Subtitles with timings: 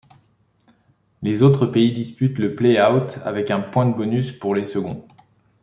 [1.21, 5.05] Les autres disputent le play-out avec un point de bonus pour les seconds.